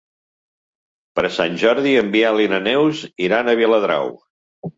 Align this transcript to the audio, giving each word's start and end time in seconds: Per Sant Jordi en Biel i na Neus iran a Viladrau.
Per 1.19 1.25
Sant 1.35 1.59
Jordi 1.63 1.91
en 1.99 2.09
Biel 2.17 2.41
i 2.45 2.49
na 2.55 2.61
Neus 2.69 3.03
iran 3.27 3.53
a 3.53 3.57
Viladrau. 3.63 4.13